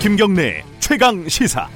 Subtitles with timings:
[0.00, 1.68] 김경래 최강 시사.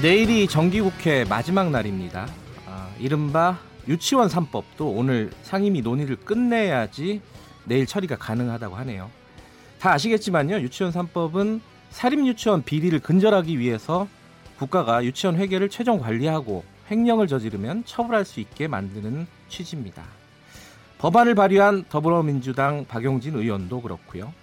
[0.00, 2.28] 내일이 정기국회 마지막 날입니다.
[2.68, 3.58] 아, 이른바
[3.88, 7.20] 유치원 3법도 오늘 상임위 논의를 끝내야지
[7.64, 9.10] 내일 처리가 가능하다고 하네요.
[9.80, 10.60] 다 아시겠지만요.
[10.60, 14.06] 유치원 3법은 사립유치원 비리를 근절하기 위해서
[14.56, 16.62] 국가가 유치원 회계를 최종 관리하고
[16.92, 20.19] 횡령을 저지르면 처벌할 수 있게 만드는 취지입니다.
[21.00, 24.34] 법안을 발의한 더불어민주당 박용진 의원도 그렇고요.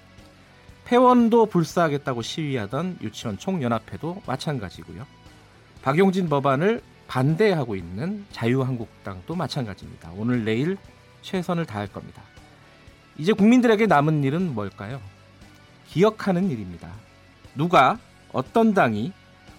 [0.85, 5.05] 폐원도 불사하겠다고 시위하던 유치원 총연합회도 마찬가지고요.
[5.83, 10.11] 박용진 법안을 반대하고 있는 자유한국당도 마찬가지입니다.
[10.17, 10.77] 오늘 내일
[11.21, 12.23] 최선을 다할 겁니다.
[13.19, 14.99] 이제 국민들에게 남은 일은 뭘까요?
[15.85, 16.89] 기억하는 일입니다.
[17.53, 17.99] 누가
[18.33, 19.13] 어떤 당이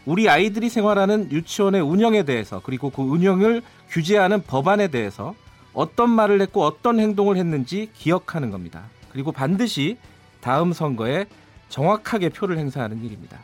[0.05, 5.37] 우리 아이들이 생활하는 유치원의 운영에 대해서 그리고 그 운영을 규제하는 법안에 대해서
[5.79, 8.82] 어떤 말을 했고 어떤 행동을 했는지 기억하는 겁니다.
[9.12, 9.96] 그리고 반드시
[10.40, 11.26] 다음 선거에
[11.68, 13.38] 정확하게 표를 행사하는 일입니다.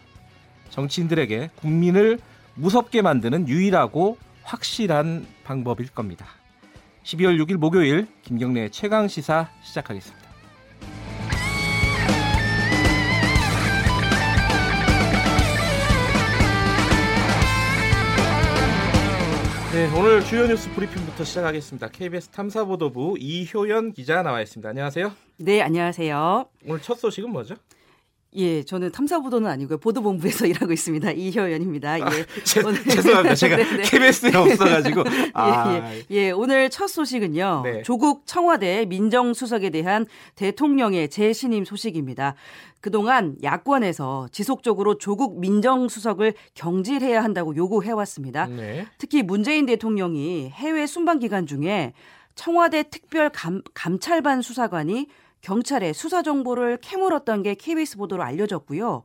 [0.71, 2.19] 정치인들에게 국민을
[2.57, 6.27] 무섭게 만드는 유일하고 확실한 방법일 겁니다.
[7.05, 10.24] 12월 6일 목요일 김경래 최강 시사 시작하겠습니다.
[19.75, 21.89] 네, 오늘 주요 뉴스 브리핑부터 시작하겠습니다.
[21.89, 24.69] KBS 탐사보도부 이효연 기자 나와 있습니다.
[24.69, 25.11] 안녕하세요.
[25.39, 26.47] 네, 안녕하세요.
[26.69, 27.57] 오늘 첫 소식은 뭐죠?
[28.37, 29.79] 예, 저는 탐사보도는 아니고요.
[29.79, 31.11] 보도본부에서 일하고 있습니다.
[31.13, 31.99] 이효연입니다.
[31.99, 32.03] 예.
[32.05, 32.11] 아,
[32.45, 32.83] 제, 오늘...
[32.85, 33.35] 죄송합니다.
[33.35, 33.83] 제가 네, 네.
[33.83, 35.05] KBS에 없어가지고.
[35.35, 35.73] 아.
[35.73, 37.63] 예, 예, 예, 오늘 첫 소식은요.
[37.65, 37.83] 네.
[37.83, 42.35] 조국 청와대 민정수석에 대한 대통령의 재신임 소식입니다.
[42.85, 48.45] 그동안 야권에서 지속적으로 조국 민정수석을 경질해야 한다고 요구해왔습니다.
[48.49, 48.87] 네.
[48.99, 51.95] 특히 문재인 대통령이 해외 순방 기간 중에
[52.35, 55.07] 청와대 특별 감, 감찰반 수사관이
[55.41, 59.03] 경찰에 수사 정보를 캐물었던 게 KBS 보도로 알려졌고요.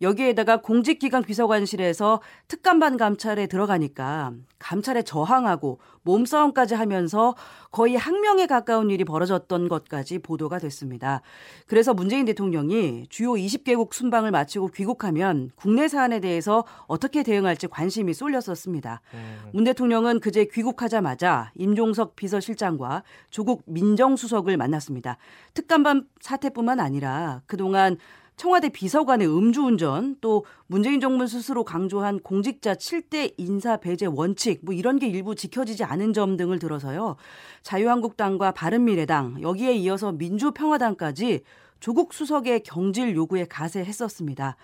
[0.00, 7.34] 여기에다가 공직기관 비서관실에서 특감반 감찰에 들어가니까 감찰에 저항하고 몸싸움까지 하면서
[7.70, 11.20] 거의 항명에 가까운 일이 벌어졌던 것까지 보도가 됐습니다.
[11.66, 19.02] 그래서 문재인 대통령이 주요 20개국 순방을 마치고 귀국하면 국내 사안에 대해서 어떻게 대응할지 관심이 쏠렸었습니다.
[19.14, 19.50] 음.
[19.52, 25.18] 문 대통령은 그제 귀국하자마자 임종석 비서실장과 조국 민정수석을 만났습니다.
[25.54, 27.98] 특감반 사태뿐만 아니라 그동안
[28.40, 34.98] 청와대 비서관의 음주운전 또 문재인 정부 스스로 강조한 공직자 7대 인사 배제 원칙 뭐 이런
[34.98, 37.16] 게 일부 지켜지지 않은 점 등을 들어서요.
[37.60, 41.42] 자유한국당과 바른미래당 여기에 이어서 민주평화당까지
[41.80, 44.56] 조국 수석의 경질 요구에 가세했었습니다.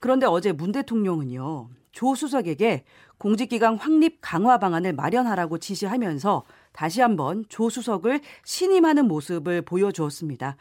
[0.00, 1.68] 그런데 어제 문 대통령은요.
[1.92, 2.84] 조 수석에게
[3.18, 10.56] 공직기강 확립 강화 방안을 마련하라고 지시하면서 다시 한번 조 수석을 신임하는 모습을 보여주었습니다.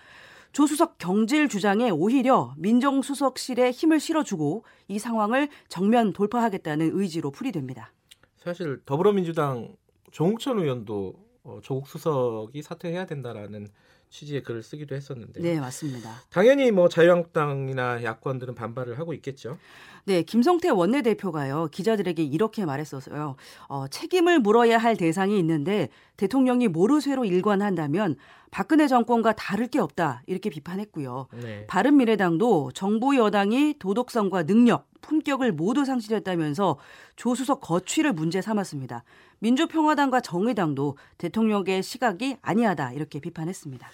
[0.57, 7.93] 조수석 경질 주장에 오히려 민정수석실에 힘을 실어주고 이 상황을 정면 돌파하겠다는 의지로 풀이됩니다.
[8.37, 9.75] 사실 더불어민주당
[10.09, 11.13] 조홍천 의원도
[11.43, 13.67] 어, 조국 수석이 사퇴해야 된다라는
[14.09, 15.41] 취지의 글을 쓰기도 했었는데.
[15.41, 16.09] 네, 맞습니다.
[16.29, 19.57] 당연히 뭐 자유한국당이나 야권들은 반발을 하고 있겠죠.
[20.05, 23.35] 네, 김성태 원내대표가요 기자들에게 이렇게 말했었어요.
[23.67, 28.15] 어, 책임을 물어야 할 대상이 있는데 대통령이 모르쇠로 일관한다면
[28.51, 31.27] 박근혜 정권과 다를 게 없다 이렇게 비판했고요.
[31.41, 31.65] 네.
[31.67, 36.77] 바른미래당도 정부 여당이 도덕성과 능력, 품격을 모두 상실했다면서
[37.15, 39.03] 조수석 거취를 문제 삼았습니다.
[39.39, 43.87] 민주평화당과 정의당도 대통령의 시각이 아니하다 이렇게 비판했습니다.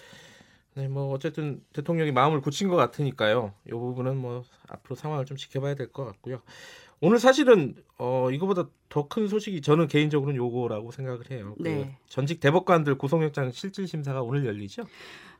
[0.76, 3.52] 네, 뭐 어쨌든 대통령이 마음을 굳힌 것 같으니까요.
[3.68, 6.40] 이 부분은 뭐 앞으로 상황을 좀 지켜봐야 될 것 같고요.
[7.04, 11.54] 오늘 사실은 어 이거보다 더 큰 소식이 저는 개인적으로는 요거라고 생각을 해요.
[11.58, 11.76] 그 네.
[11.76, 14.84] 그 전직 대법관들 구속영장 실질 심사가 오늘 열리죠?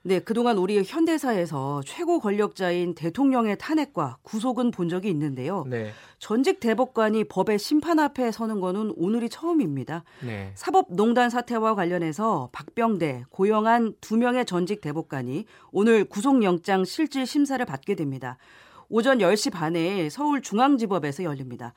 [0.02, 5.64] 네, 그동안 우리 현대사에서 최고 권력자인 대통령의 탄핵과 구속은 본 적이 있는데요.
[5.66, 5.92] 네.
[6.18, 10.04] 전직 대법관이 법의 심판 앞에 서는 거는 오늘이 처음입니다.
[10.22, 10.52] 네.
[10.56, 18.36] 사법농단 사태와 관련해서 박병대, 고영한 두 명의 전직 대법관이 오늘 구속영장 실질 심사를 받게 됩니다.
[18.88, 21.74] 오전 10시 반에 서울중앙지법에서 열립니다.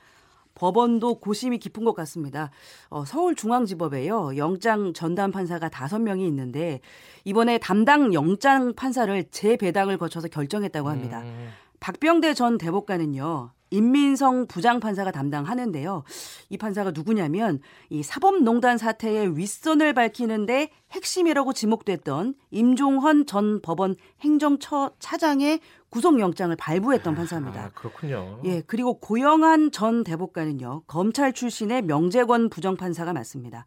[0.55, 2.49] 법원도 고심이 깊은 것 같습니다.
[2.89, 4.37] 어, 서울중앙지법에요.
[4.37, 6.81] 영장 전담 판사가 5명이 있는데
[7.25, 11.21] 이번에 담당 영장 판사를 재배당을 거쳐서 결정했다고 합니다.
[11.21, 11.49] 음.
[11.79, 13.51] 박병대 전 대법관은요.
[13.69, 16.03] 임민성 부장판사가 담당하는데요.
[16.49, 17.59] 이 판사가 누구냐면
[17.89, 27.61] 이 사법농단 사태의 윗선을 밝히는데 핵심이라고 지목됐던 임종헌 전 법원 행정처 차장의 구속영장을 발부했던 판사입니다.
[27.65, 28.41] 아, 그렇군요.
[28.45, 30.83] 예, 그리고 고영한 전 대법관은요.
[30.87, 33.65] 검찰 출신의 명재권 부정판사가 맞습니다.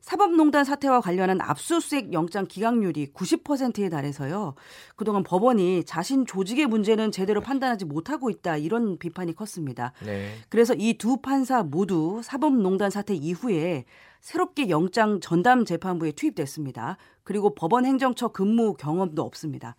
[0.00, 4.54] 사법농단 사태와 관련한 압수수색 영장 기각률이 90%에 달해서요.
[4.96, 9.92] 그동안 법원이 자신 조직의 문제는 제대로 판단하지 못하고 있다 이런 비판이 컸습니다.
[10.06, 10.30] 네.
[10.48, 13.84] 그래서 이 두 판사 모두 사법농단 사태 이후에
[14.20, 16.96] 새롭게 영장 전담 재판부에 투입됐습니다.
[17.24, 19.74] 그리고 법원 행정처 근무 경험도 없습니다.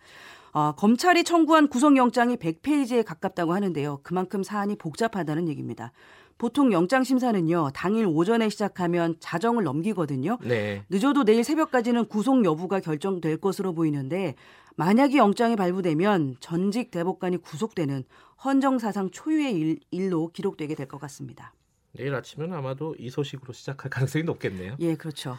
[0.52, 4.00] 어, 검찰이 청구한 구속영장이 100페이지에 가깝다고 하는데요.
[4.02, 5.92] 그만큼 사안이 복잡하다는 얘기입니다.
[6.38, 10.38] 보통 영장 심사는요 당일 오전에 시작하면 자정을 넘기거든요.
[10.42, 10.84] 네.
[10.88, 14.34] 늦어도 내일 새벽까지는 구속 여부가 결정될 것으로 보이는데
[14.76, 18.04] 만약에 영장이 발부되면 전직 대법관이 구속되는
[18.42, 21.52] 헌정사상 초유의 일, 로 기록되게 될 것 같습니다.
[21.92, 24.76] 내일 아침은 아마도 이 소식으로 시작할 가능성이 높겠네요.
[24.80, 25.36] 예, 그렇죠.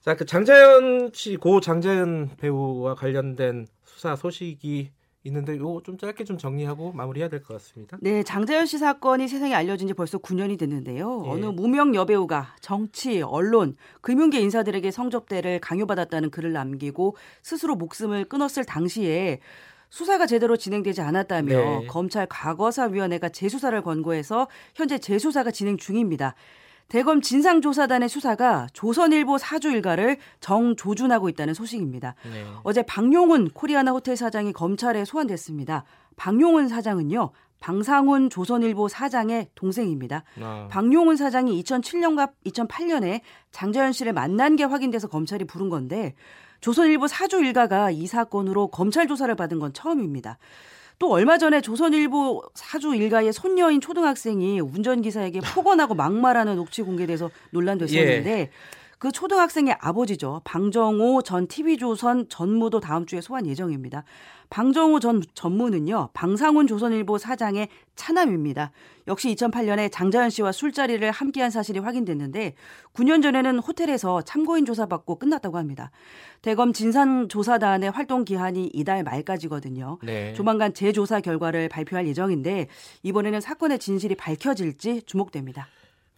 [0.00, 4.90] 자, 그 장자연 씨, 고 장자연 배우와 관련된 수사 소식이
[5.24, 7.96] 있는데 이거 좀 짧게 좀 정리하고 마무리해야 될 것 같습니다.
[8.00, 11.22] 네, 장자연 씨 사건이 세상에 알려진 지 벌써 9년이 됐는데요.
[11.26, 11.30] 예.
[11.30, 19.38] 어느 무명 여배우가 정치, 언론, 금융계 인사들에게 성접대를 강요받았다는 글을 남기고 스스로 목숨을 끊었을 당시에
[19.90, 21.86] 수사가 제대로 진행되지 않았다며 네.
[21.86, 26.34] 검찰 과거사위원회가 재수사를 권고해서 현재 재수사가 진행 중입니다.
[26.92, 32.14] 대검 진상조사단의 수사가 조선일보 사주 일가를 정조준하고 있다는 소식입니다.
[32.30, 32.44] 네.
[32.64, 35.84] 어제 박용훈 코리아나 호텔 사장이 검찰에 소환됐습니다.
[36.16, 37.30] 박용훈 사장은요.
[37.60, 40.24] 방상훈 조선일보 사장의 동생입니다.
[40.42, 40.68] 아.
[40.70, 43.22] 박용훈 사장이 2007년과 2008년에
[43.52, 46.14] 장자연 씨를 만난 게 확인돼서 검찰이 부른 건데
[46.60, 50.36] 조선일보 사주 일가가 이 사건으로 검찰 조사를 받은 건 처음입니다.
[51.02, 58.50] 또 얼마 전에 조선일보 사주 일가의 손녀인 초등학생이 운전기사에게 폭언하고 막말하는 녹취 공개돼서 논란됐었는데 예.
[59.02, 60.42] 그 초등학생의 아버지죠.
[60.44, 64.04] 방정호 전 TV조선 전무도 다음 주에 소환 예정입니다.
[64.48, 66.10] 방정호 전 전무는요.
[66.12, 67.66] 방상훈 조선일보 사장의
[67.96, 68.70] 차남입니다.
[69.08, 72.54] 역시 2008년에 장자연 씨와 술자리를 함께한 사실이 확인됐는데
[72.92, 75.90] 9년 전에는 호텔에서 참고인 조사받고 끝났다고 합니다.
[76.40, 79.98] 대검 진상조사단의 활동 기한이 이달 말까지거든요.
[80.04, 80.32] 네.
[80.34, 82.68] 조만간 재조사 결과를 발표할 예정인데
[83.02, 85.66] 이번에는 사건의 진실이 밝혀질지 주목됩니다.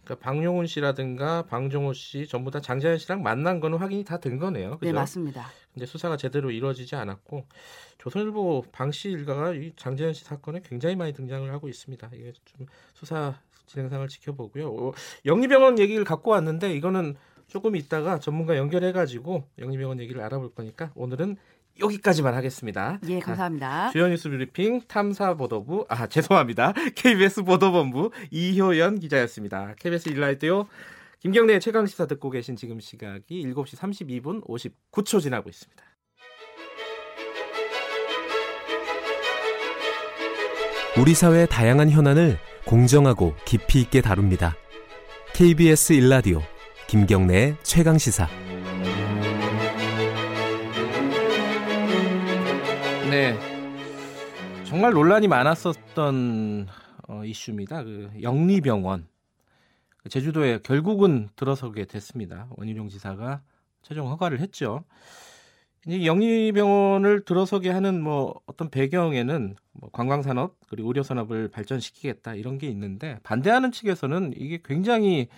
[0.04, 4.78] 그러니까 방용훈 씨라든가 방종호 씨 전부 다 장자연 씨랑 만난 거는 확인이 다 된 거네요.
[4.78, 4.86] 그죠?
[4.86, 5.46] 네, 맞습니다.
[5.72, 7.46] 근데 수사가 제대로 이루어지지 않았고
[7.98, 12.10] 조선일보 방 씨 일가가 이 장자연 씨 사건에 굉장히 많이 등장을 하고 있습니다.
[12.14, 14.68] 이게 좀 수사 진행상을 지켜보고요.
[14.68, 14.92] 어,
[15.24, 17.16] 영리병원 얘기를 갖고 왔는데 이거는
[17.48, 21.36] 조금 있다가 전문가 연결해 가지고 영리병원 얘기를 알아볼 거니까 오늘은
[21.80, 22.98] 여기까지만 하겠습니다.
[23.08, 23.90] 예, 감사합니다.
[23.90, 26.72] 주요 뉴스 브리핑 탐사보도부 아 죄송합니다.
[26.94, 29.74] KBS 보도본부 이효연 기자였습니다.
[29.78, 30.66] KBS 일라이트요.
[31.20, 35.82] 김경래 최강 시사 듣고 계신 지금 시각이 7시 32분 59초 지나고 있습니다.
[40.98, 44.54] 우리 사회의 다양한 현안을 공정하고 깊이 있게 다룹니다.
[45.32, 46.40] KBS 일라디오
[46.86, 48.43] 김경래 최강 시사.
[53.14, 53.38] 네.
[54.64, 56.66] 정말 논란이 많았었던
[57.06, 57.84] 어, 이슈입니다.
[57.84, 59.06] 그 영리병원
[60.10, 62.48] 제주도에 결국은 들어서게 됐습니다.
[62.56, 63.42] 원희룡 지사가
[63.82, 64.82] 최종 허가를 했죠.
[65.86, 73.20] 이 영리병원을 들어서게 하는 뭐 어떤 배경에는 뭐 관광산업 그리고 의료산업을 발전시키겠다 이런 게 있는데
[73.22, 75.28] 반대하는 측에서는 이게 굉장히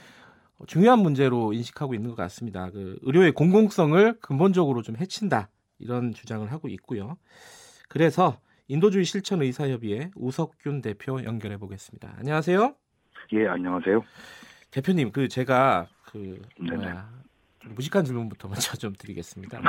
[0.67, 2.71] 중요한 문제로 인식하고 있는 것 같습니다.
[2.71, 7.19] 그 의료의 공공성을 근본적으로 좀 해친다 이런 주장을 하고 있고요.
[7.89, 8.39] 그래서
[8.69, 12.15] 인도주의 실천 의사협의회 우석균 대표 연결해 보겠습니다.
[12.19, 12.75] 안녕하세요.
[13.35, 14.03] 예, 안녕하세요.
[14.71, 17.09] 대표님, 그 제가 그 뭐야
[17.65, 19.61] 무식한 질문부터 먼저 좀 드리겠습니다.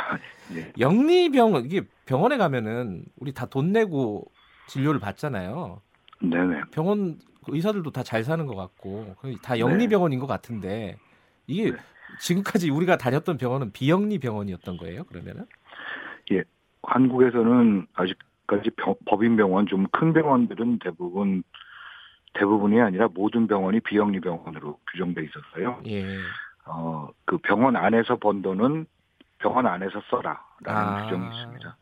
[0.54, 0.72] 네.
[0.80, 4.26] 영리병원 이게 병원에 가면은 우리 다 돈 내고
[4.68, 5.82] 진료를 받잖아요.
[6.22, 6.62] 네네.
[6.72, 10.98] 병원 그 의사들도 다 잘 사는 것 같고 다 영리병원인 것 같은데
[11.46, 11.78] 이게 네.
[12.20, 15.04] 지금까지 우리가 다녔던 병원은 비영리 병원이었던 거예요?
[15.06, 15.46] 그러면은?
[16.32, 16.44] 예,
[16.88, 21.44] 한국에서는 아직까지 병, 법인병원 좀 큰 병원들은 대부분
[22.34, 25.82] 대부분이 아니라 모든 병원이 비영리 병원으로 규정돼 있었어요.
[25.88, 26.18] 예.
[26.66, 28.86] 어, 그 병원 안에서 번 돈은
[29.40, 31.04] 병원 안에서 써라라는 아.
[31.04, 31.78] 규정이 있습니다.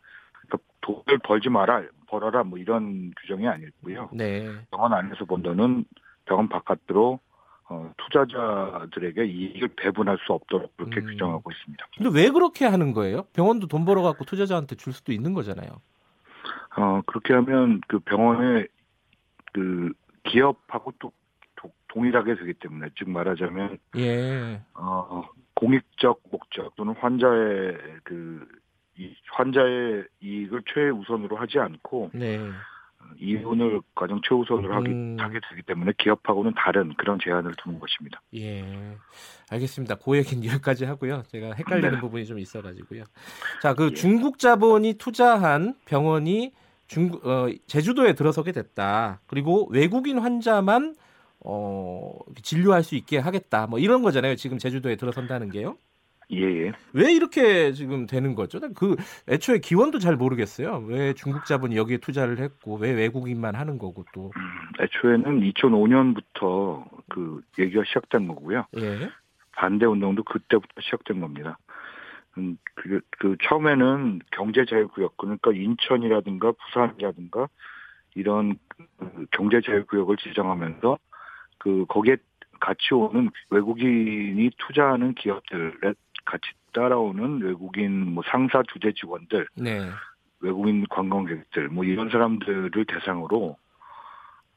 [0.47, 4.09] 그러니까 돈을 벌지 마라, 벌어라 뭐 이런 규정이 아니고요.
[4.13, 4.47] 네.
[4.71, 5.85] 병원 안에서 번 돈은
[6.25, 7.19] 병원 바깥으로
[7.67, 11.07] 어, 투자자들에게 이익을 배분할 수 없도록 그렇게 음.
[11.07, 11.87] 규정하고 있습니다.
[11.97, 13.23] 근데 왜 그렇게 하는 거예요?
[13.33, 15.69] 병원도 돈 벌어 갖고 투자자한테 줄 수도 있는 거잖아요.
[16.77, 18.67] 어, 그렇게 하면 그 병원의
[19.53, 19.93] 그
[20.23, 21.11] 기업하고 또
[21.95, 24.61] 동일하게 되기 때문에 즉 말하자면 예.
[24.73, 28.45] 어, 공익적 목적 또는 환자의 그
[28.97, 32.37] 이, 환자의 이익을 최우선으로 하지 않고 네.
[33.19, 35.17] 이윤을 가장 최우선으로 하기, 음.
[35.19, 38.21] 하게 되기 때문에 기업하고는 다른 그런 제안을 두는 것입니다.
[38.35, 38.97] 예,
[39.49, 39.95] 알겠습니다.
[39.95, 41.23] 그 얘기는 여기까지 하고요.
[41.27, 41.99] 제가 헷갈리는 네.
[41.99, 43.03] 부분이 좀 있어가지고요.
[43.61, 43.93] 자, 그 예.
[43.93, 46.53] 중국 자본이 투자한 병원이
[46.87, 49.21] 중 어, 제주도에 들어서게 됐다.
[49.27, 50.95] 그리고 외국인 환자만
[51.39, 53.67] 어, 진료할 수 있게 하겠다.
[53.67, 54.35] 뭐 이런 거잖아요.
[54.35, 55.77] 지금 제주도에 들어선다는 게요.
[56.31, 56.71] 예, 예.
[56.93, 58.59] 왜 이렇게 지금 되는 거죠?
[58.73, 58.95] 그
[59.27, 60.83] 애초에 기원도 잘 모르겠어요.
[60.87, 64.31] 왜 중국 자본이 여기에 투자를 했고 왜 외국인만 하는 거고 또.
[64.35, 68.65] 음, 애초에는 2005년부터 그 얘기가 시작된 거고요.
[68.77, 69.09] 예.
[69.51, 71.57] 반대 운동도 그때부터 시작된 겁니다.
[72.37, 77.47] 음, 그, 그 처음에는 경제자유구역 그러니까 인천이라든가 부산이라든가
[78.15, 78.57] 이런
[78.97, 80.97] 그 경제자유구역을 지정하면서
[81.59, 82.17] 그 거기에
[82.59, 85.93] 같이 오는 외국인이 투자하는 기업들에
[86.25, 89.89] 같이 따라오는 외국인 뭐 상사 주재 직원들, 네.
[90.41, 93.57] 외국인 관광객들 뭐 이런 사람들을 대상으로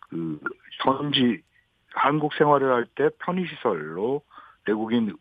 [0.09, 0.41] 그
[0.83, 1.43] 현지
[1.93, 4.23] 한국 생활을 할 때 편의 시설로
[4.67, 5.17] 외국인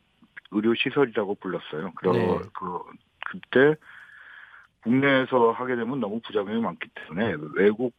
[0.52, 1.92] 의료 시설이라고 불렀어요.
[1.96, 2.50] 그래서 네.
[2.54, 2.80] 그
[3.26, 3.76] 그때
[4.84, 7.94] 국내에서 하게 되면 너무 부작용이 많기 때문에 외국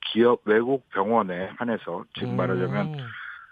[0.00, 2.36] 기업 외국 병원에 한해서 즉 음.
[2.36, 3.06] 말하자면 음.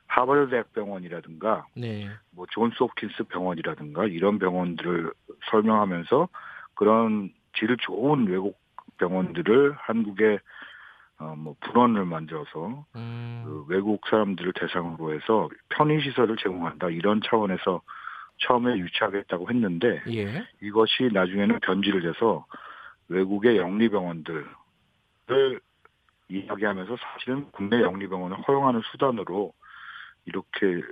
[0.08, 2.08] 하버드 대학병원이라든가 네.
[2.30, 5.12] 뭐 존스 홉킨스 병원이라든가 이런 병원들을
[5.50, 6.28] 설명하면서
[6.74, 8.58] 그런 질 좋은 외국
[8.98, 10.40] 병원들을 한국에
[11.18, 13.42] 어, 뭐 분원을 만들어서 음.
[13.44, 17.82] 그 외국 사람들을 대상으로 해서 편의 시설을 제공한다 이런 차원에서
[18.38, 20.46] 처음에 유치하겠다고 했는데 예.
[20.62, 22.46] 이것이 나중에는 변질을 돼서
[23.08, 24.46] 외국의 영리병원들을
[26.28, 29.52] 이야기하면서 사실은 국내 영리병원을 허용하는 수단으로
[30.24, 30.82] 이렇게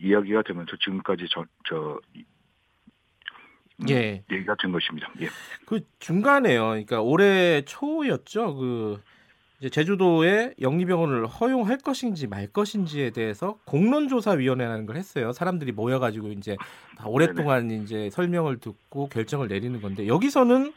[0.00, 2.00] 이야기가 되면서 지금까지 저, 저
[3.80, 4.24] 음, 예.
[4.30, 5.12] 얘기가 된 것입니다.
[5.20, 5.28] 예.
[5.66, 6.68] 그 중간에요.
[6.68, 8.54] 그러니까 올해 초였죠.
[8.56, 9.02] 그
[9.58, 15.32] 이제 제주도에 영리병원을 허용할 것인지 말 것인지에 대해서 공론조사위원회라는 걸 했어요.
[15.32, 16.56] 사람들이 모여가지고 이제
[16.96, 17.82] 다 오랫동안 네네.
[17.82, 20.72] 이제 설명을 듣고 결정을 내리는 건데 여기서는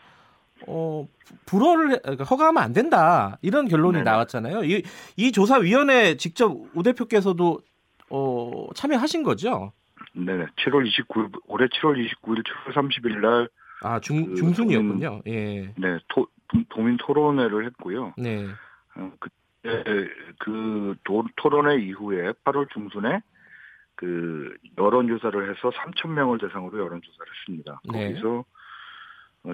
[0.68, 1.08] 어
[1.46, 4.04] 불허를 그러니까 허가하면 안 된다 이런 결론이 네네.
[4.04, 4.64] 나왔잖아요.
[4.64, 4.84] 이,
[5.16, 7.62] 이 조사위원회 직접 우 대표께서도
[8.10, 9.72] 어 참여하신 거죠?
[10.14, 13.50] 네, 7월 29일 올해 7월 29일 7월 30일 날
[13.82, 15.22] 아, 중, 그 중순이었군요.
[15.28, 15.74] 예.
[15.78, 16.28] 네, 토,
[16.70, 18.14] 도민 토론회를 했고요.
[18.18, 18.48] 네.
[18.96, 19.84] 어, 그때
[20.40, 23.22] 그 도, 토론회 이후에 8월 중순에
[23.96, 27.82] 그 여론조사를 해서 3천 명을 대상으로 여론조사를 했습니다.
[27.92, 28.14] 네.
[28.14, 28.46] 거기서 어,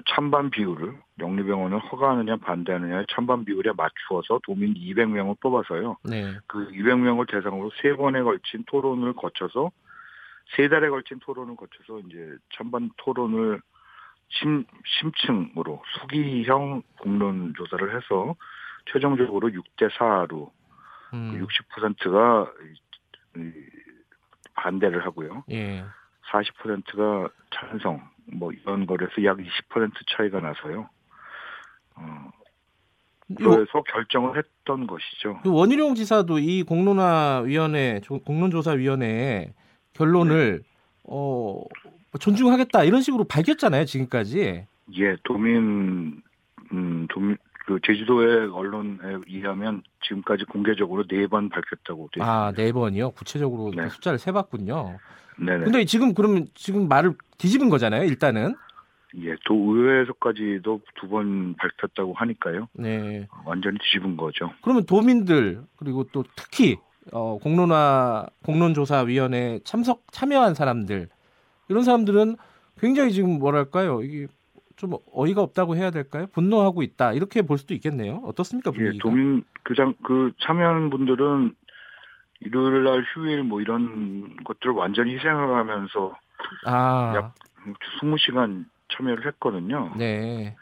[0.06, 5.96] 찬반 비율을 영리병원을 허가하느냐 반대하느냐의 찬반 비율에 맞추어서 도민 200명을 뽑아서요.
[6.04, 6.34] 네.
[6.46, 9.70] 그 200명을 대상으로 세 번에 걸친 토론을 거쳐서
[10.56, 13.60] 세 달에 걸친 토론을 거쳐서 이제 찬반 토론을
[14.28, 18.34] 심, 심층으로 수기형 공론 조사를 해서
[18.86, 20.50] 최종적으로 6대 4로
[21.12, 21.46] 음.
[21.46, 22.52] 60%가
[24.54, 25.44] 반대를 하고요.
[25.50, 25.84] 예.
[26.30, 30.88] 40%가 찬성 뭐 이런 거에서 약 20% 차이가 나서요.
[31.96, 32.30] 어,
[33.36, 35.40] 그래서 결정을 했던 것이죠.
[35.42, 39.54] 그 원희룡 지사도 이 공론화위원회, 공론조사위원회
[39.92, 40.68] 결론을 네.
[41.04, 41.62] 어,
[42.18, 44.66] 존중하겠다 이런 식으로 밝혔잖아요 지금까지.
[44.96, 46.22] 예, 도민,
[46.72, 53.12] 음, 도민 그 제주도의 언론에 의하면 지금까지 공개적으로 네 번 밝혔다고 되어 아, 네 번이요?
[53.12, 53.88] 구체적으로 네.
[53.88, 54.98] 숫자를 세 봤군요.
[55.38, 55.64] 네네.
[55.64, 58.54] 근데 지금 그러면 지금 말을 뒤집은 거잖아요, 일단은.
[59.16, 62.68] 예, 도의회에서까지도 두 번 밝혔다고 하니까요.
[62.74, 63.26] 네.
[63.44, 64.50] 완전히 뒤집은 거죠.
[64.62, 66.76] 그러면 도민들 그리고 또 특히
[67.12, 71.08] 어, 공론화 공론조사위원회 참석 참여한 사람들
[71.68, 72.36] 이런 사람들은
[72.78, 74.26] 굉장히 지금 뭐랄까요 이게
[74.76, 76.26] 좀 어이가 없다고 해야 될까요?
[76.32, 78.22] 분노하고 있다 이렇게 볼 수도 있겠네요.
[78.24, 78.94] 어떻습니까 예, 분위기가?
[78.94, 81.54] 예, 도민 그장 그 참여하는 분들은
[82.40, 86.18] 일요일 날 휴일 뭐 이런 것들을 완전히 희생하면서
[86.66, 87.12] 아.
[87.16, 87.34] 약
[88.00, 89.92] 20시간 참여를 했거든요.
[89.96, 90.56] 네.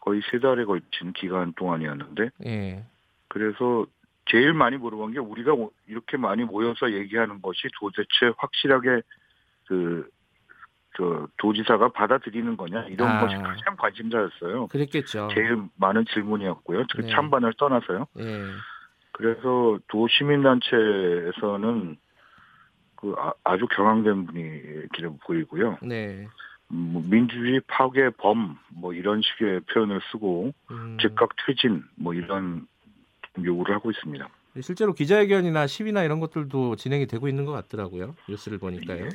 [0.00, 2.30] 거의 세 달에 걸친 기간 동안이었는데.
[2.38, 2.84] 네.
[3.28, 3.86] 그래서
[4.26, 5.52] 제일 많이 물어본 게 우리가
[5.86, 9.02] 이렇게 많이 모여서 얘기하는 것이 도대체 확실하게
[9.66, 10.08] 그,
[10.96, 13.20] 저, 도지사가 받아들이는 거냐, 이런 아.
[13.20, 14.68] 것이 가장 관심사였어요.
[14.68, 15.28] 그랬겠죠.
[15.34, 16.84] 제일 많은 질문이었고요.
[16.94, 17.10] 그 네.
[17.10, 18.06] 찬반을 떠나서요.
[18.14, 18.22] 네.
[19.12, 21.96] 그래서 도시민단체에서는
[22.96, 25.78] 그 아, 주 경황된 분위기를 보이고요.
[25.82, 26.26] 네.
[26.70, 30.98] 음, 뭐 민주주의 파괴 범뭐 이런 식의 표현을 쓰고 음.
[31.00, 32.66] 즉각 퇴진 뭐 이런
[33.42, 34.28] 요구를 하고 있습니다.
[34.60, 38.14] 실제로 기자회견이나 시위나 이런 것들도 진행이 되고 있는 것 같더라고요.
[38.28, 39.04] 뉴스를 보니까요.
[39.04, 39.08] 네.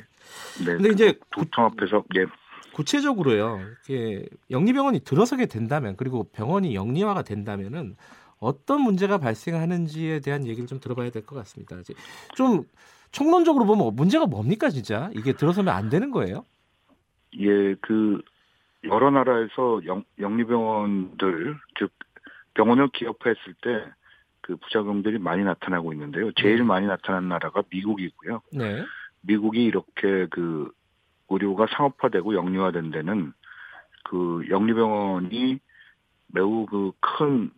[0.66, 0.76] 네.
[0.76, 2.26] 근데 이제 도청 앞에서 예.
[2.72, 3.60] 구체적으로요.
[3.88, 7.96] 이렇게 영리병원이 들어서게 된다면 그리고 병원이 영리화가 된다면은
[8.38, 11.76] 어떤 문제가 발생하는지에 대한 얘기를 좀 들어봐야 될 것 같습니다.
[12.34, 12.64] 좀
[13.12, 16.44] 총론적으로 보면 문제가 뭡니까 진짜 이게 들어서면 안 되는 거예요?
[17.38, 18.20] 예, 그
[18.84, 21.90] 여러 나라에서 영, 영리병원들 즉
[22.54, 23.84] 병원을 기업화했을 때
[24.50, 26.32] 그 부작용들이 많이 나타나고 있는데요.
[26.32, 26.62] 제일 네.
[26.64, 28.42] 많이 나타난 나라가 미국이고요.
[28.52, 28.84] 네.
[29.20, 30.72] 미국이 이렇게 그
[31.28, 33.32] 의료가 상업화되고 영리화된 데는
[34.04, 35.60] 그 영리병원이
[36.32, 37.50] 매우 그 큰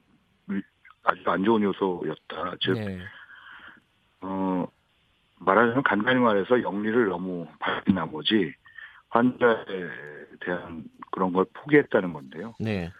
[1.04, 2.56] 아주 안 좋은 요소였다.
[2.60, 3.00] 즉, 네.
[4.20, 4.66] 어,
[5.40, 8.54] 말하자면 간단히 말해서 영리를 너무 밝힌 나머지
[9.08, 9.64] 환자에
[10.40, 12.54] 대한 그런 걸 포기했다는 건데요.
[12.60, 12.92] 네.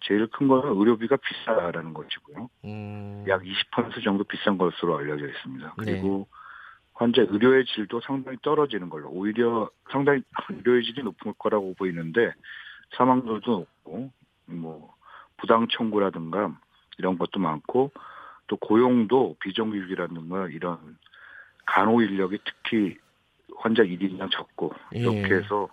[0.00, 2.48] 제일 큰 거는 의료비가 비싸다는 것이고요.
[2.64, 3.24] 음.
[3.28, 5.74] 약 20% 정도 비싼 것으로 알려져 있습니다.
[5.76, 6.38] 그리고 네.
[6.94, 12.32] 환자 의료의 질도 상당히 떨어지는 걸로 오히려 상당히 의료의 질이 높을 거라고 보이는데
[12.96, 14.10] 사망률도 높고
[14.46, 14.94] 뭐
[15.36, 16.56] 부당 청구라든가
[16.98, 17.92] 이런 것도 많고
[18.48, 20.96] 또 고용도 비정규직이라든가 이런
[21.66, 22.96] 간호 인력이 특히
[23.58, 25.00] 환자 1인당 적고 예.
[25.00, 25.68] 이렇게 해서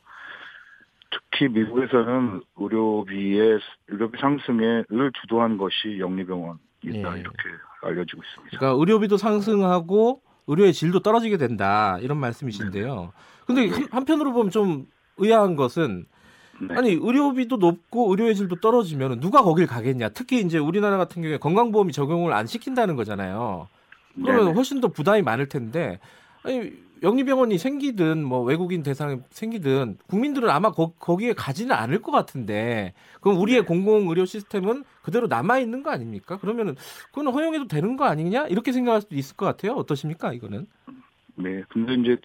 [1.36, 7.00] 특히 미국에서는 의료비의 의료비 상승에를 주도한 것이 영리병원이다 예.
[7.20, 7.40] 이렇게
[7.82, 8.58] 알려지고 있습니다.
[8.58, 13.12] 그러니까 의료비도 상승하고 의료의 질도 떨어지게 된다 이런 말씀이신데요.
[13.46, 13.86] 근데 네.
[13.92, 14.88] 한편으로 보면 좀
[15.18, 16.06] 의아한 것은
[16.62, 16.76] 네.
[16.76, 20.10] 아니 의료비도 높고 의료의 질도 떨어지면 누가 거길 가겠냐?
[20.10, 23.68] 특히 이제 우리나라 같은 경우에 건강보험이 적용을 안 시킨다는 거잖아요.
[24.16, 26.00] 그러면 네 훨씬 더 부담이 많을 텐데
[26.44, 26.72] 아니
[27.06, 33.40] 영리병원이 생기든 뭐 외국인 대상이 생기든 국민들은 아마 거, 기에 가지는 않을 것 같은데 그럼
[33.40, 33.66] 우리의 네.
[33.66, 36.38] 공공 의료 시스템은 그대로 남아 있는 거 아닙니까?
[36.38, 36.76] 그러면은
[37.14, 39.74] 그건 허용해도 되는 거 아니냐 이렇게 생각할 수도 있을 것 같아요.
[39.74, 40.66] 어떠십니까 이거는?
[41.36, 42.18] 네, 근데 이제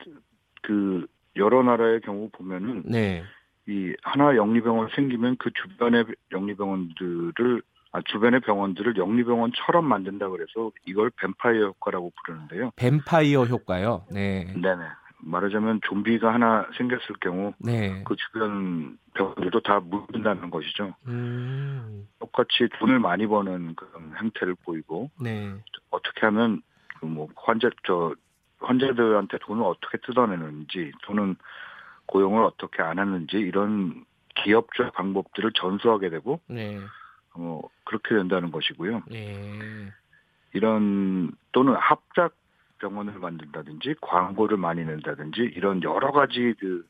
[0.62, 1.06] 그
[1.36, 3.22] 여러 나라의 경우 보면은 네.
[3.68, 11.66] 이 하나 영리병원 생기면 그 주변의 영리병원들을 아, 주변의 병원들을 영리병원처럼 만든다 그래서 이걸 뱀파이어
[11.66, 12.70] 효과라고 부르는데요.
[12.76, 14.04] 뱀파이어 효과요?
[14.10, 14.44] 네.
[14.54, 14.82] 네네.
[15.22, 18.02] 말하자면 좀비가 하나 생겼을 경우 네.
[18.04, 20.94] 그 주변 병원들도 다 물든다는 것이죠.
[21.08, 22.08] 음.
[22.18, 25.52] 똑같이 돈을 많이 버는 그런 행태를 보이고 네.
[25.90, 26.62] 어떻게 하면
[27.00, 28.14] 그 뭐 환자 저
[28.60, 31.36] 환자들한테 돈을 어떻게 뜯어내는지 돈은
[32.06, 34.04] 고용을 어떻게 안 하는지 이런
[34.36, 36.78] 기업적 방법들을 전수하게 되고 네.
[37.34, 39.02] 어, 그렇게 된다는 것이고요.
[39.08, 39.92] 네.
[40.52, 42.34] 이런 또는 합작
[42.78, 46.84] 병원을 만든다든지 광고를 많이 낸다든지 이런 여러 가지 그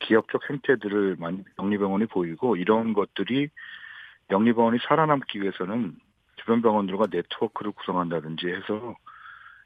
[0.00, 3.48] 기업적 행태들을 많이 영리병원이 보이고 이런 것들이
[4.30, 5.96] 영리병원이 살아남기 위해서는
[6.36, 8.96] 주변 병원들과 네트워크를 구성한다든지 해서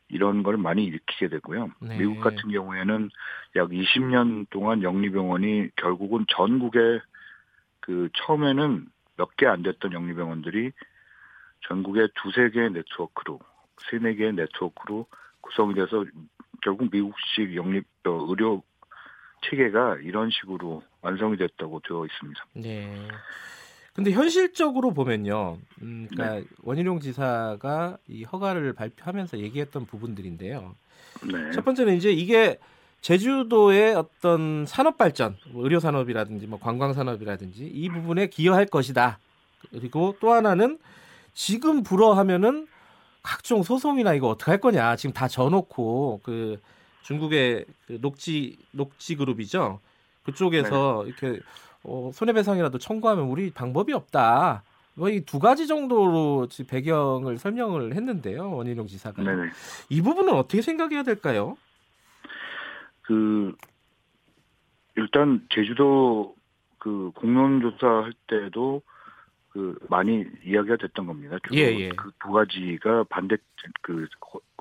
[0.08, 1.70] 이런 걸 많이 일으키게 되고요.
[1.80, 1.98] 네.
[1.98, 3.10] 미국 같은 경우에는
[3.56, 7.00] 약 20년 동안 영리병원이 결국은 전국에
[7.80, 8.86] 그 처음에는
[9.18, 10.72] 몇 개 안 됐던 영리병원들이
[11.68, 13.40] 전국에 두세 개의 네트워크로
[13.90, 15.06] 세네 개의 네트워크로
[15.40, 16.04] 구성이 돼서
[16.62, 18.62] 결국 미국식 영리 어, 의료
[19.42, 22.44] 체계가 이런 식으로 완성이 됐다고 되어 있습니다.
[22.54, 23.08] 네.
[23.94, 26.44] 근데 현실적으로 보면요, 음, 그러니까 네.
[26.62, 30.74] 원희룡 지사가 이 허가를 발표하면서 얘기했던 부분들인데요.
[31.24, 31.50] 네.
[31.52, 32.58] 첫 번째는 이제 이게
[33.00, 39.18] 제주도의 어떤 산업 발전, 뭐 의료 산업이라든지 뭐 관광 산업이라든지 이 부분에 기여할 것이다.
[39.70, 40.78] 그리고 또 하나는
[41.34, 42.66] 지금 불어하면은
[43.22, 44.96] 각종 소송이나 이거 어떻게 할 거냐.
[44.96, 46.60] 지금 다 져놓고 그
[47.02, 49.80] 중국의 그 녹지 녹지 그룹이죠.
[50.24, 51.08] 그쪽에서 네.
[51.10, 51.40] 이렇게
[51.84, 54.62] 어, 손해배상이라도 청구하면 우리 방법이 없다.
[54.94, 58.50] 뭐 이 두 가지 정도로 배경을 설명을 했는데요.
[58.50, 59.22] 원희룡 지사가.
[59.22, 59.50] 네네.
[59.90, 61.56] 이 부분은 어떻게 생각해야 될까요?
[63.08, 63.56] 그
[64.96, 66.36] 일단 제주도
[66.78, 68.82] 그 공론조사 할 때도
[69.48, 71.38] 그 많이 이야기가 됐던 겁니다.
[71.54, 71.88] 예, 예.
[71.88, 73.38] 그두 가지가 반대
[73.80, 74.06] 그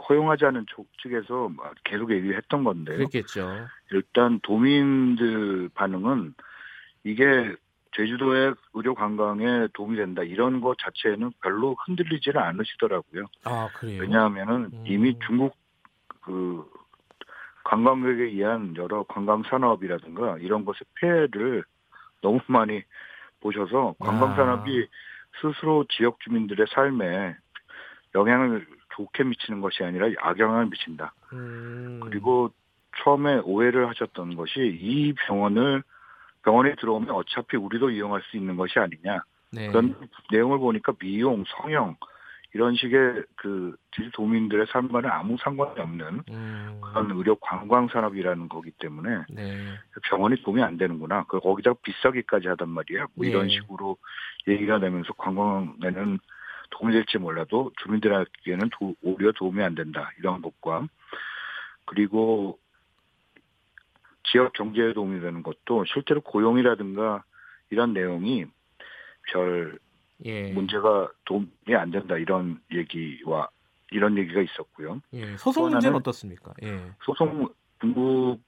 [0.08, 1.52] 허용하지 않은 쪽 측에서
[1.84, 2.96] 계속 얘기했던 건데요.
[3.00, 3.68] 그렇겠죠.
[3.92, 6.34] 일단 도민들 반응은
[7.04, 7.54] 이게
[7.98, 13.26] 제주도의 의료 관광에 도움이 된다 이런 것 자체는 별로 흔들리지는 않으시더라고요.
[13.44, 14.02] 아 그래요?
[14.04, 14.84] 왜냐하면은 음.
[14.88, 15.58] 이미 중국
[16.22, 16.66] 그
[17.68, 21.66] 관광객에 의한 여러 관광 산업이라든가 이런 것의 폐해를
[22.22, 22.82] 너무 많이
[23.42, 25.42] 보셔서 관광 산업이 아.
[25.42, 27.36] 스스로 지역 주민들의 삶에
[28.16, 31.14] 영향을 좋게 미치는 것이 아니라 악영향을 미친다.
[31.34, 32.00] 음.
[32.02, 32.52] 그리고
[33.04, 35.84] 처음에 오해를 하셨던 것이 이 병원을
[36.44, 39.24] 병원에 들어오면 어차피 우리도 이용할 수 있는 것이 아니냐.
[39.52, 39.68] 네.
[39.68, 39.94] 그런
[40.32, 41.98] 내용을 보니까 미용, 성형
[42.58, 46.82] 이런 식의 그 제주도민들의 삶과는 아무 상관이 없는 음.
[46.82, 49.76] 그런 의료 관광 산업이라는 거기 때문에 네.
[50.10, 51.26] 병원이 도움이 안 되는구나.
[51.28, 53.06] 그 거기다 비싸기까지 하단 말이야.
[53.14, 53.30] 뭐 네.
[53.30, 53.98] 이런 식으로
[54.48, 56.18] 얘기가 되면서 관광에는
[56.72, 60.88] 도움이 될지 몰라도 주민들에게는 도, 오히려 도움이 안 된다 이런 것과
[61.86, 62.58] 그리고
[64.24, 67.24] 지역 경제에 도움이 되는 것도 실제로 고용이라든가
[67.70, 68.46] 이런 내용이
[69.32, 69.78] 별
[70.26, 70.52] 예.
[70.52, 73.50] 문제가 도움이 안 된다 이런 얘기와
[73.92, 75.02] 이런 얘기가 있었고요.
[75.14, 75.38] 예.
[75.38, 76.54] 소송 문제는 어떻습니까?
[76.64, 76.92] 예.
[77.04, 77.50] 소송
[77.80, 78.40] 중국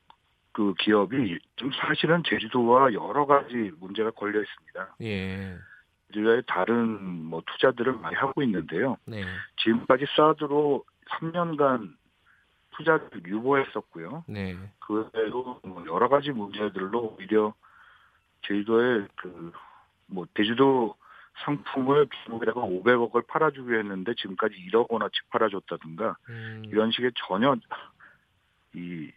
[0.52, 4.96] 그 기업이 좀 사실은 제주도와 여러 가지 문제가 걸려 있습니다.
[5.02, 5.56] 예.
[6.08, 8.98] 제주도에 다른 뭐 투자들을 많이 하고 있는데요.
[9.06, 9.24] 네.
[9.58, 11.94] 지금까지 사드로 3년간
[12.72, 14.24] 투자를 유보했었고요.
[14.28, 14.58] 네.
[14.80, 17.54] 그 외에도 뭐 여러 가지 문제들로 오히려
[18.48, 20.96] 제주도에 그뭐 제주도
[21.46, 26.64] 상품을 중국에다가 500억을 팔아주기로 했는데 지금까지 1억 원어치 팔아줬다든가 음.
[26.68, 27.56] 이런 식의 전혀
[28.74, 29.12] 이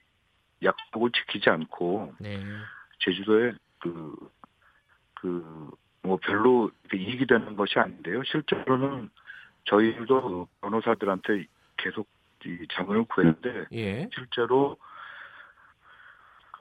[0.63, 2.41] 약속을 지키지 않고 네.
[3.01, 4.17] 제주도에 그
[5.15, 8.23] 그 뭐 별로 이익이 되는 것이 아닌데요.
[8.25, 9.09] 실제로는
[9.65, 12.09] 저희도 변호사들한테 계속
[12.45, 14.09] 이 자문을 구했는데 예.
[14.13, 14.77] 실제로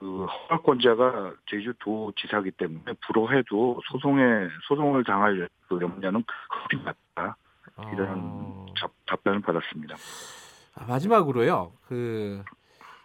[0.02, 7.36] 그 허가권자가 제주도 지사기 때문에 불허해도 소송에 소송을 당할 그 염려는 크게 낮다
[7.92, 8.86] 이런 아...
[9.06, 9.94] 답변을 받았습니다.
[10.74, 11.72] 아, 마지막으로요.
[11.86, 12.42] 그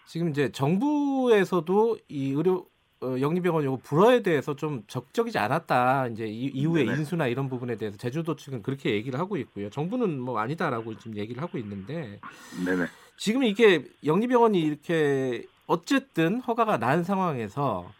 [0.05, 2.65] 지금 이제 정부에서도 이 의료
[3.03, 6.07] 어, 영리병원 요거 불허에 대해서 좀 적적이지 않았다.
[6.07, 9.69] 이제 이, 후에 인수나 이런 부분에 대해서 제주도 측은 그렇게 얘기를 하고 있고요.
[9.69, 12.19] 정부는 뭐 아니다라고 지금 얘기를 하고 있는데.
[12.65, 12.88] 네네.
[13.15, 17.91] 지금 이게 영리병원이 이렇게 어쨌든 허가가 난 상황에서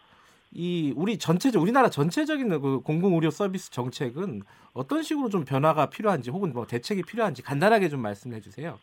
[0.50, 6.30] 이 우리 전체적 우리나라 전체적인 그 공공 의료 서비스 정책은 어떤 식으로 좀 변화가 필요한지
[6.30, 8.78] 혹은 뭐 대책이 필요한지 간단하게 좀 말씀해 주세요.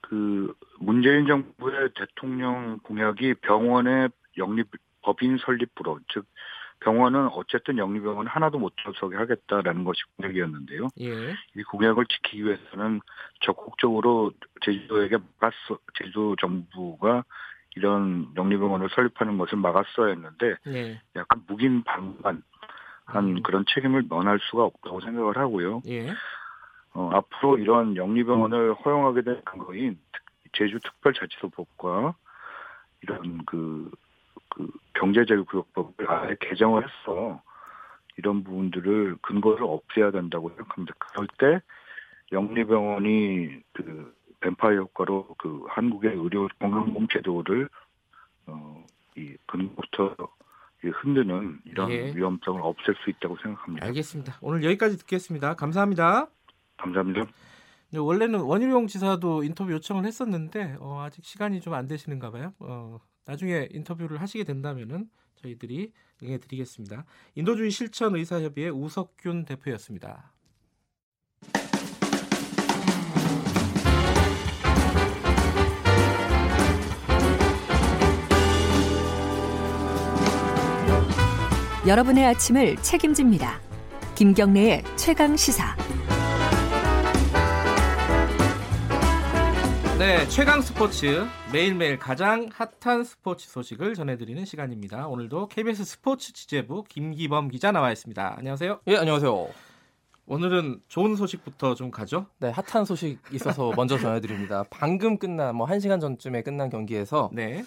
[0.00, 4.68] 그 문재인 정부의 대통령 공약이 병원의 영립
[5.02, 6.26] 법인 설립 불허 즉
[6.80, 10.88] 병원은 어쨌든 영리병원 하나도 못 들어서게 하겠다라는 것이 공약이었는데요.
[11.00, 11.34] 예.
[11.56, 13.00] 이 공약을 지키기 위해서는
[13.40, 15.16] 적극적으로 제주도에게
[15.94, 17.24] 제주도 정부가
[17.76, 21.00] 이런 영리병원을 설립하는 것을 막았어야 했는데 예.
[21.14, 22.42] 약간 묵인 방관한
[23.14, 23.42] 음.
[23.42, 25.82] 그런 책임을 면할 수가 없다고 생각을 하고요.
[25.86, 26.10] 예.
[26.94, 29.98] 어, 앞으로 이런 영리병원을 허용하게 된 근거인
[30.52, 32.14] 제주특별자치도법과
[33.02, 33.90] 이런 그,
[34.48, 37.42] 그 경제자유구역법을 아예 개정을 했어
[38.16, 40.94] 이런 부분들을 근거를 없애야 된다고 생각합니다.
[40.98, 41.60] 그럴 때
[42.32, 44.15] 영리병원이 그
[44.46, 47.68] 뱀파이어 효과로 그 한국의 의료 건강보험 제도를
[48.46, 50.14] 어이 근거부터
[50.82, 52.14] 흔드는 이런 예.
[52.14, 53.86] 위험성을 없앨 수 있다고 생각합니다.
[53.86, 54.38] 알겠습니다.
[54.40, 55.54] 오늘 여기까지 듣겠습니다.
[55.54, 56.28] 감사합니다.
[56.76, 57.26] 감사합니다.
[57.90, 62.52] 네, 원래는 원희룡 지사도 인터뷰 요청을 했었는데 어, 아직 시간이 좀 안 되시는가 봐요.
[62.60, 67.04] 어, 나중에 인터뷰를 하시게 된다면은 저희들이 응해드리겠습니다.
[67.34, 70.32] 인도주의 실천 의사협의회 우석균 대표였습니다.
[81.86, 83.60] 여러분의 아침을 책임집니다.
[84.16, 85.76] 김경래의 최강 시사.
[89.96, 95.06] 네, 최강 스포츠 매일매일 가장 핫한 스포츠 소식을 전해드리는 시간입니다.
[95.06, 98.34] 오늘도 KBS 스포츠 취재부 김기범 기자 나와 있습니다.
[98.36, 98.80] 안녕하세요.
[98.88, 99.48] 예, 안녕하세요.
[100.26, 102.26] 오늘은 좋은 소식부터 좀 가죠.
[102.40, 104.64] 네, 핫한 소식 있어서 먼저 전해드립니다.
[104.70, 107.62] 방금 끝난 뭐 1시간 전쯤에 끝난 경기에서 네.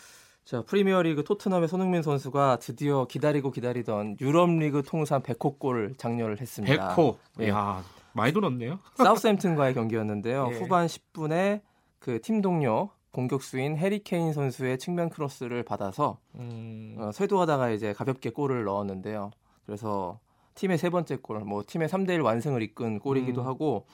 [0.49, 6.95] 자, 프리미어리그 토트넘의 손흥민 선수가 드디어 기다리고 기다리던 유럽리그 통산 100호 골을 장렬을 했습니다.
[6.95, 7.17] 100호.
[7.37, 7.49] 네.
[7.49, 7.83] 야,
[8.13, 8.79] 많이 돌았네요.
[8.97, 10.49] 사우스햄튼과의 경기였는데요.
[10.51, 10.57] 예.
[10.57, 11.61] 후반 10분에
[11.99, 16.95] 그 팀 동료 공격수인 해리 케인 선수의 측면 크로스를 받아서 음...
[16.97, 19.29] 어, 쇄도하다가 이제 가볍게 골을 넣었는데요.
[19.67, 20.19] 그래서
[20.55, 23.45] 팀의 세 번째 골, 뭐 팀의 3대 1 완승을 이끈 골이기도 음...
[23.45, 23.85] 하고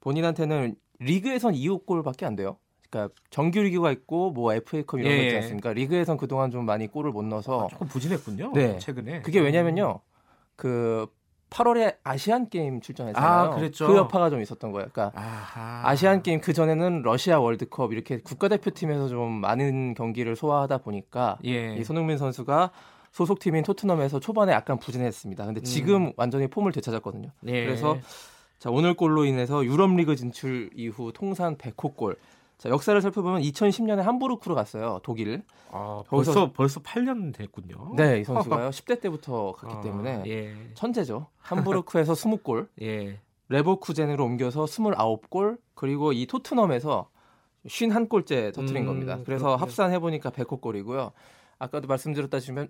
[0.00, 2.58] 본인한테는 리그에선 2호 골밖에 안 돼요.
[2.92, 5.16] 그러니까 정규 리그가 있고 뭐 FA컵 이런 예.
[5.16, 5.40] 거 있지 예.
[5.40, 5.72] 않습니까?
[5.72, 8.52] 리그에선 그동안 좀 많이 골을 못 넣어서 아, 조금 부진했군요.
[8.54, 8.78] 네.
[8.78, 9.22] 최근에.
[9.22, 10.00] 그게 왜냐면요.
[10.56, 11.06] 그
[11.48, 13.30] 8월에 아시안 게임 출전했잖아요.
[13.30, 13.86] 아, 그랬죠.
[13.86, 14.88] 그 여파가 좀 있었던 거예요.
[14.92, 15.88] 그러니까 아하.
[15.88, 21.74] 아시안 게임 그 전에는 러시아 월드컵 이렇게 국가대표팀에서 좀 많은 경기를 소화하다 보니까 예.
[21.76, 22.70] 이 손흥민 선수가
[23.10, 25.44] 소속팀인 토트넘에서 초반에 약간 부진했습니다.
[25.44, 25.64] 근데 음.
[25.64, 26.12] 지금 음.
[26.16, 27.30] 완전히 폼을 되찾았거든요.
[27.46, 27.64] 예.
[27.64, 27.98] 그래서
[28.58, 32.16] 자, 오늘 골로 인해서 유럽 리그 진출 이후 통산 100호 골.
[32.62, 35.00] 자, 역사를 살펴보면 2010년에 함부르크로 갔어요.
[35.02, 35.42] 독일.
[35.72, 37.94] 아, 벌써 벌써 8년 됐군요.
[37.96, 38.70] 네, 이 선수가요.
[38.70, 40.54] 10대 때부터 갔기 아, 때문에 예.
[40.74, 41.26] 천재죠.
[41.38, 42.68] 함부르크에서 20골.
[42.82, 43.18] 예.
[43.48, 47.10] 레버쿠젠으로 옮겨서 29골, 그리고 이 토트넘에서
[47.66, 49.18] 51골째 터트린 음, 겁니다.
[49.24, 49.60] 그래서 그렇군요.
[49.60, 51.10] 합산해 보니까 100호 골이고요.
[51.58, 52.68] 아까도 말씀드렸다시피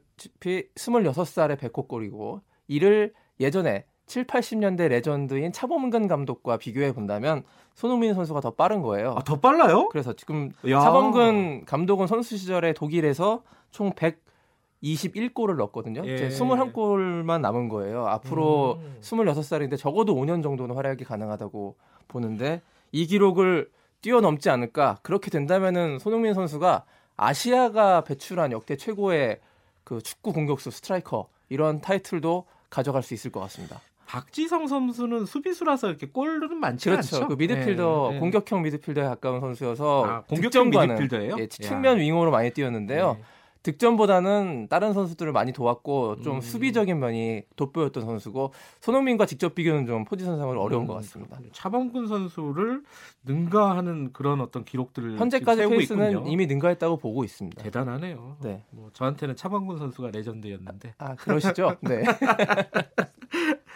[0.75, 8.51] 26살에 100호 골이고 이를 예전에 7, 80년대 레전드인 차범근 감독과 비교해 본다면 손흥민 선수가 더
[8.51, 9.15] 빠른 거예요.
[9.17, 9.89] 아, 더 빨라요?
[9.89, 10.81] 그래서 지금 야.
[10.81, 16.03] 차범근 감독은 선수 시절에 독일에서 총 121골을 넣었거든요.
[16.07, 16.15] 예.
[16.15, 18.07] 이제 21골만 남은 거예요.
[18.07, 18.97] 앞으로 음.
[19.01, 21.77] 26살인데 적어도 5년 정도는 활약이 가능하다고
[22.09, 22.61] 보는데
[22.93, 23.71] 이 기록을
[24.03, 24.99] 뛰어넘지 않을까?
[25.03, 26.85] 그렇게 된다면은 손흥민 선수가
[27.17, 29.41] 아시아가 배출한 역대 최고의
[29.85, 33.81] 그 축구 공격수 스트라이커 이런 타이틀도 가져갈 수 있을 것 같습니다.
[34.13, 37.17] 박지성 선수는 수비수라서 이렇게 골은 많지 그렇죠.
[37.17, 37.29] 않죠.
[37.29, 38.21] 그 미드필더 네, 네.
[38.21, 41.37] 공격형 미드필더에 가까운 선수여서 아, 공격형 미드필더예요?
[41.39, 43.17] 예, 측면 윙어로 많이 뛰었는데요.
[43.63, 43.73] 네.
[43.73, 46.41] 득점보다는 다른 선수들을 많이 도왔고 좀 음.
[46.41, 50.87] 수비적인 면이 돋보였던 선수고 손흥민과 직접 비교는 좀 포지션상으로 어려운 음.
[50.89, 51.39] 것 같습니다.
[51.53, 52.83] 차범근 선수를
[53.25, 56.27] 능가하는 그런 어떤 기록들을 현재까지 페이스는.
[56.27, 57.63] 이미 능가했다고 보고 있습니다.
[57.63, 58.37] 대단하네요.
[58.43, 58.63] 네.
[58.71, 60.95] 뭐 저한테는 차범근 선수가 레전드였는데.
[60.99, 61.77] 아 그러시죠?
[61.83, 62.03] 네.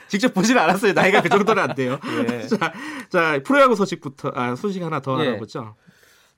[0.09, 0.93] 직접 보지는 않았어요.
[0.93, 1.99] 나이가 그 정도는 안 돼요.
[2.31, 2.43] 예.
[2.47, 2.73] 자,
[3.09, 5.29] 자 프로야구 소식부터 아, 소식 하나 더 예.
[5.29, 5.75] 알아보죠.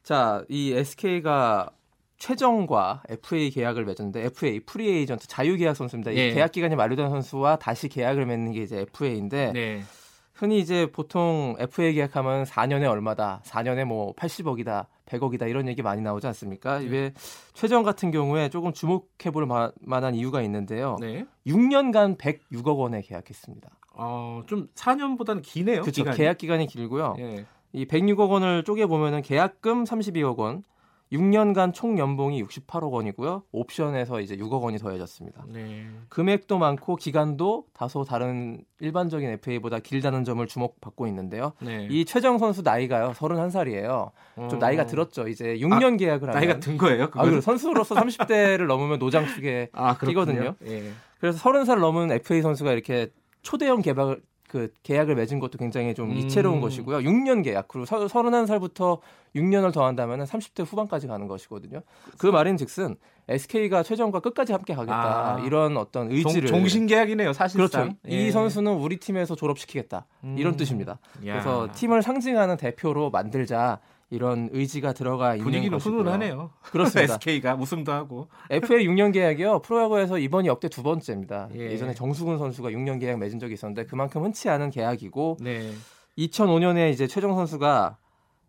[0.03, 1.71] 자, 이 SK가
[2.19, 6.15] 최정과 FA 계약을 맺었는데 FA free agent 자유 계약 선수입니다.
[6.15, 6.33] 예.
[6.35, 9.83] 계약 기간이 만료된 선수와 다시 계약을 맺는 게 이제 FA인데 네.
[10.35, 16.29] 흔히 이제 보통 FA 계약하면 4년에 얼마다, 4년에 뭐 80억이다, 100억이다 이런 얘기 많이 나오지
[16.29, 16.79] 않습니까?
[16.79, 16.87] 네.
[16.87, 17.13] 왜
[17.55, 19.49] 최정 같은 경우에 조금 주목해 볼
[19.81, 20.97] 만한 이유가 있는데요.
[21.01, 21.25] 네.
[21.47, 23.69] 6년간 106억 원에 계약했습니다.
[23.95, 25.83] 어, 좀 4년보다는 기네요.
[25.83, 26.05] 그렇죠.
[26.05, 27.15] 계약 기간이 길고요.
[27.17, 27.45] 네.
[27.73, 30.63] 이 106억 원을 쪼개 보면은 계약금 32억 원,
[31.13, 33.45] 6년간 총 연봉이 68억 원이고요.
[33.53, 35.45] 옵션에서 이제 6억 원이 더해졌습니다.
[35.49, 35.87] 네.
[36.09, 41.53] 금액도 많고 기간도 다소 다른 일반적인 FA보다 길다는 점을 주목받고 있는데요.
[41.61, 41.89] 네.
[41.91, 43.13] 이 최정 선수 나이가요.
[43.13, 44.11] 31살이에요.
[44.37, 44.57] 좀 어...
[44.59, 45.29] 나이가 들었죠.
[45.29, 47.05] 이제 6년 아, 계약을 하면 나이가 든 거예요?
[47.15, 50.55] 아, 그리고 선수로서 30대를 넘으면 노장 축에 아, 끼거든요.
[50.67, 50.93] 예.
[51.21, 53.09] 그래서 30살 넘은 FA 선수가 이렇게
[53.43, 56.17] 초대형 개발 그 계약을 맺은 것도 굉장히 좀 음.
[56.17, 56.99] 이채로운 것이고요.
[56.99, 58.99] 6년 계약 그리고 31살부터
[59.37, 61.83] 6년을 더한다면 30대 후반까지 가는 것이거든요.
[62.17, 62.97] 그 말인즉슨
[63.29, 65.41] SK가 최정과 끝까지 함께 가겠다 아.
[65.45, 67.69] 이런 어떤 의지를 종, 신 계약이네요 사실상.
[67.69, 67.97] 그렇죠.
[68.11, 68.27] 예.
[68.27, 70.37] 이 선수는 우리 팀에서 졸업시키겠다 음.
[70.39, 70.99] 이런 뜻입니다.
[71.27, 71.35] 야.
[71.35, 76.51] 그래서 팀을 상징하는 대표로 만들자 이런 의지가 들어가 있는 분위기는 훈훈하네요.
[76.63, 77.15] 그렇습니다.
[77.21, 79.61] SK가 우승도 하고 FA 6년 계약이요.
[79.61, 81.49] 프로야구에서 이번이 역대 두 번째입니다.
[81.55, 81.77] 예.
[81.77, 85.73] 전에 정수근 선수가 6년 계약 맺은 적이 있었는데 그만큼 흔치 않은 계약이고 네.
[86.17, 87.99] 2005년에 이제 최정 선수가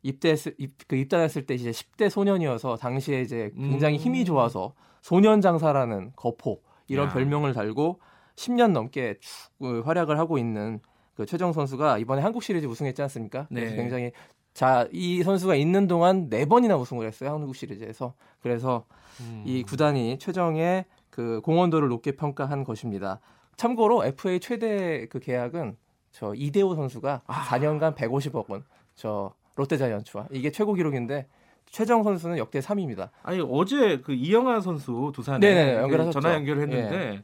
[0.01, 3.99] 입대했을 입, 그 입단했을 때 이제 10대 소년이어서 당시에 이제 굉장히 음.
[3.99, 7.13] 힘이 좋아서 소년 장사라는 거포 이런 야.
[7.13, 7.99] 별명을 달고
[8.35, 10.79] 10년 넘게 쭉그 활약을 하고 있는
[11.15, 13.47] 그 최정 선수가 이번에 한국 시리즈 우승했지 않습니까?
[13.51, 13.59] 네.
[13.59, 14.11] 그래서 굉장히
[14.59, 17.29] 자, 이 선수가 있는 동안 네 번이나 우승을 했어요.
[17.29, 18.13] 한국 시리즈에서.
[18.41, 18.83] 그래서
[19.21, 19.43] 음.
[19.45, 23.21] 이 구단이 최정의 그 공헌도를 높게 평가한 것입니다.
[23.55, 25.77] 참고로 FA 최대 그 계약은
[26.11, 27.45] 저 이대호 선수가 아.
[27.45, 28.65] 4년간 150억 원.
[28.95, 31.27] 저 롯데 자이언츠와 이게 최고 기록인데
[31.69, 33.11] 최정 선수는 역대 3위입니다.
[33.23, 37.23] 아니 어제 그 이영하 선수 두산에 그 전화 연결을 했는데 네.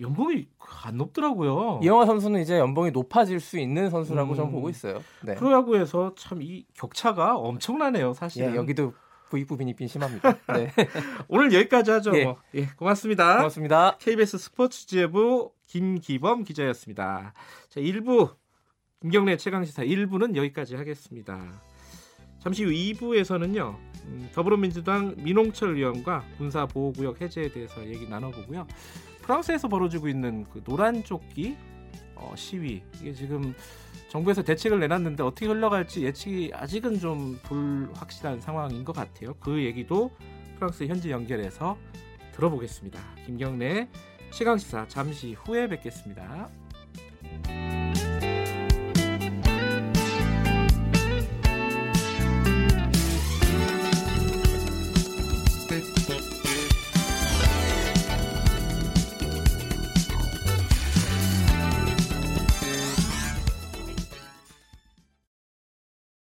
[0.00, 0.48] 연봉이
[0.84, 1.80] 안 높더라고요.
[1.82, 5.02] 이영하 선수는 이제 연봉이 높아질 수 있는 선수라고 음, 저는 보고 있어요.
[5.22, 5.34] 네.
[5.36, 8.44] 프로야구에서 참 이 격차가 엄청나네요, 사실.
[8.44, 8.92] 예, 여기도
[9.30, 10.32] 부익부 빈입빈 심합니다.
[10.48, 10.70] 네.
[11.28, 12.16] 오늘 여기까지 하죠.
[12.18, 12.24] 예.
[12.24, 12.36] 뭐.
[12.54, 13.36] 예, 고맙습니다.
[13.36, 13.96] 고맙습니다.
[13.98, 17.32] KBS 스포츠지부 김기범 기자였습니다.
[17.68, 18.34] 자, 1부
[19.00, 21.40] 김경래 최강시사 1부는 여기까지 하겠습니다.
[22.40, 23.76] 잠시 후 2부에서는요.
[24.06, 28.66] 음, 더불어민주당 민홍철 의원과 군사보호구역 해제에 대해서 얘기 나눠보고요.
[29.24, 31.56] 프랑스에서 벌어지고 있는 그 노란 조끼
[32.14, 33.54] 어, 시위 이게 지금
[34.08, 39.34] 정부에서 대책을 내놨는데 어떻게 흘러갈지 예측이 아직은 좀 불확실한 상황인 것 같아요.
[39.40, 40.10] 그 얘기도
[40.56, 41.76] 프랑스 현지 연결해서
[42.32, 43.00] 들어보겠습니다.
[43.26, 43.88] 김경래
[44.30, 46.50] 시강시사 잠시 후에 뵙겠습니다.